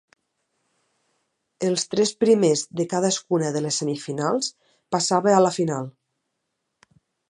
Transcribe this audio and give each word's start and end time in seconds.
Els 1.67 1.85
tres 1.91 2.15
primers 2.25 2.65
de 2.81 2.87
cadascuna 2.95 3.53
de 3.59 3.63
les 3.69 3.81
semifinals 3.85 4.53
passava 4.97 5.39
a 5.39 5.49
la 5.49 5.57
final. 5.63 5.91